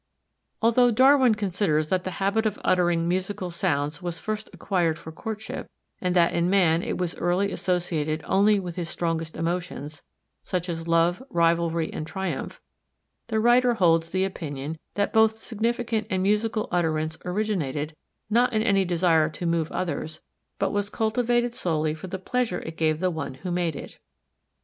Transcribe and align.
Although 0.63 0.89
Darwin 0.89 1.35
considers 1.35 1.89
that 1.89 2.05
the 2.05 2.09
habit 2.17 2.47
of 2.47 2.59
uttering 2.65 3.07
musical 3.07 3.51
sounds 3.51 4.01
was 4.01 4.19
first 4.19 4.49
acquired 4.51 4.97
for 4.97 5.11
courtship, 5.11 5.69
and 6.01 6.15
that 6.15 6.33
in 6.33 6.49
man 6.49 6.81
it 6.81 6.97
was 6.97 7.13
early 7.17 7.51
associated 7.51 8.23
only 8.25 8.59
with 8.59 8.77
his 8.77 8.89
strongest 8.89 9.37
emotions, 9.37 10.01
such 10.41 10.69
as 10.69 10.87
love, 10.87 11.21
rivalry, 11.29 11.93
and 11.93 12.07
triumph, 12.07 12.59
the 13.27 13.39
writer 13.39 13.75
holds 13.75 14.09
the 14.09 14.23
opinion 14.25 14.79
that 14.95 15.13
both 15.13 15.37
significant 15.37 16.07
and 16.09 16.23
musical 16.23 16.67
utterance 16.71 17.19
originated 17.23 17.95
not 18.27 18.53
in 18.53 18.63
any 18.63 18.83
desire 18.83 19.29
to 19.29 19.45
move 19.45 19.71
others, 19.71 20.23
but 20.57 20.71
was 20.73 20.89
cultivated 20.89 21.53
solely 21.53 21.93
for 21.93 22.07
the 22.07 22.17
pleasure 22.17 22.61
it 22.61 22.75
gave 22.75 22.99
the 23.01 23.11
one 23.11 23.35
who 23.35 23.51
made 23.51 23.75
it. 23.75 23.99